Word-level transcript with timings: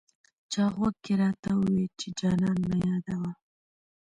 چا 0.51 0.63
غوږ 0.75 0.95
کې 1.05 1.13
راته 1.21 1.49
وویې 1.59 1.85
چې 1.99 2.07
جانان 2.19 2.59
مه 2.69 2.77
یادوه. 2.85 3.31